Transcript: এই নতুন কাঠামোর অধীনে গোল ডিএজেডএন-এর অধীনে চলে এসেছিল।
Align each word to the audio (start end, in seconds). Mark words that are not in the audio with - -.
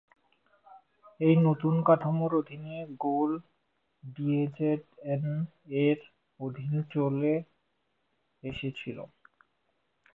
এই 1.19 1.35
নতুন 1.47 1.73
কাঠামোর 1.87 2.31
অধীনে 2.39 2.75
গোল 3.03 3.31
ডিএজেডএন-এর 4.03 5.99
অধীনে 6.39 6.81
চলে 6.93 7.33
এসেছিল। 8.43 8.97